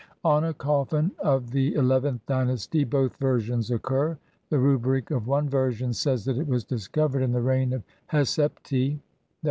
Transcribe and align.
On 0.23 0.43
a 0.43 0.51
coffin 0.51 1.11
of 1.19 1.51
the 1.51 1.75
Xlth 1.75 2.21
dynasty 2.25 2.83
both 2.83 3.15
versions 3.17 3.69
occur. 3.69 4.17
The 4.49 4.57
rubric 4.57 5.11
of 5.11 5.27
one 5.27 5.47
version 5.47 5.93
says 5.93 6.25
that 6.25 6.39
it 6.39 6.47
was 6.47 6.63
discovered 6.63 7.21
in 7.21 7.33
the 7.33 7.41
reign 7.43 7.71
of 7.71 7.83
Hesep 8.11 8.63
ti, 8.63 8.93
i. 8.93 8.99